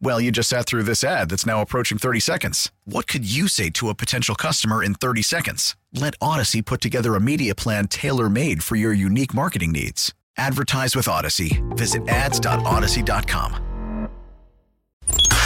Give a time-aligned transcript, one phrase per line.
[0.00, 2.70] Well, you just sat through this ad that's now approaching 30 seconds.
[2.84, 5.76] What could you say to a potential customer in 30 seconds?
[5.92, 10.12] Let Audacy put together a media plan tailor made for your unique marketing needs.
[10.36, 11.62] Advertise with Audacy.
[11.76, 13.60] Visit ads.audacy.com.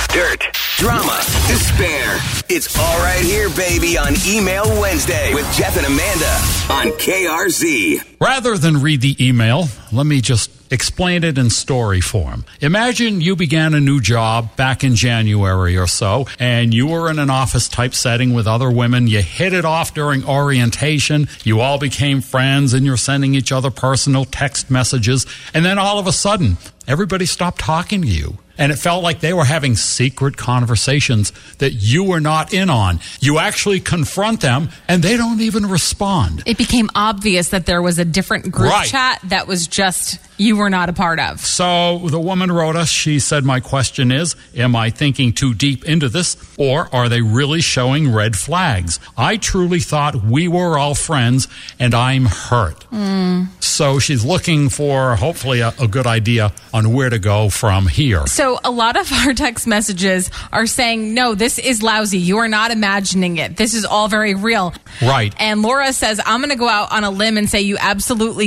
[0.08, 0.40] Dirt,
[0.78, 2.16] drama, despair.
[2.48, 6.32] It's all right here, baby, on Email Wednesday with Jeff and Amanda
[6.72, 8.17] on KRZ.
[8.20, 12.44] Rather than read the email, let me just explain it in story form.
[12.60, 17.20] Imagine you began a new job back in January or so, and you were in
[17.20, 19.06] an office type setting with other women.
[19.06, 21.28] You hit it off during orientation.
[21.44, 25.24] You all became friends, and you're sending each other personal text messages.
[25.54, 26.58] And then all of a sudden,
[26.88, 28.38] everybody stopped talking to you.
[28.60, 32.98] And it felt like they were having secret conversations that you were not in on.
[33.20, 36.42] You actually confront them and they don't even respond.
[36.44, 38.88] It became obvious that there was a different group Right.
[38.88, 41.40] chat that was just you were not a part of.
[41.40, 45.84] So the woman wrote us, she said, My question is, am I thinking too deep
[45.84, 49.00] into this, or are they really showing red flags?
[49.16, 51.48] I truly thought we were all friends,
[51.80, 52.84] and I'm hurt.
[52.84, 53.44] Hmm.
[53.58, 58.26] So she's looking for hopefully a, a good idea on where to go from here.
[58.28, 62.18] So a lot of our text messages are saying, no, this is lousy.
[62.18, 63.56] You are not imagining it.
[63.56, 64.72] This is all very real.
[65.02, 65.34] Right.
[65.40, 67.97] And Laura says, I'm going to go out on a limb and say you absolutely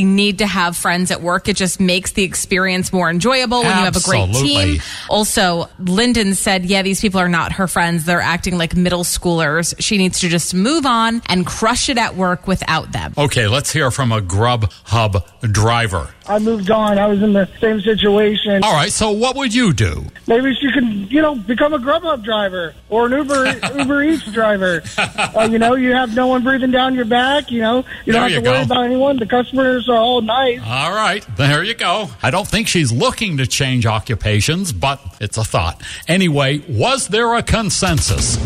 [0.04, 1.48] need to have friends at work.
[1.48, 4.82] It just makes the experience more enjoyable when you have a great team.
[5.10, 8.06] Also, Lyndon said, yeah, these people are not her friends.
[8.06, 9.74] They're acting like middle schoolers.
[9.80, 13.14] She needs to just move on and crush it at work without them.
[13.18, 16.10] Okay, let's hear from a Grub Hub driver.
[16.28, 16.98] I moved on.
[16.98, 18.64] I was in the same situation.
[18.64, 20.06] All right, so what would you do?
[20.28, 24.84] Maybe she can, you know, become a Grubhub driver or an Uber Uber Eats driver.
[24.98, 27.52] Uh, you know, you have no one breathing down your back.
[27.52, 29.18] You know, you There don't have you to worry about anyone.
[29.18, 30.60] The customers are all nice.
[30.66, 32.10] All right, there you go.
[32.22, 35.82] I don't think she's looking to change occupations, but it's a thought.
[36.08, 38.38] Anyway, was there a consensus?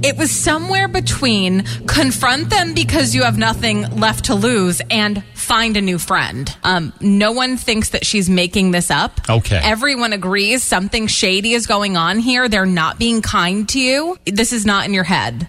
[0.00, 5.76] It was somewhere between confront them because you have nothing left to lose and find
[5.76, 6.56] a new friend.
[6.62, 9.20] Um, no one thinks that she's making this up.
[9.28, 9.60] Okay.
[9.60, 12.48] Everyone agrees something shady is going on here.
[12.48, 14.16] They're not being kind to you.
[14.24, 15.48] This is not in your head.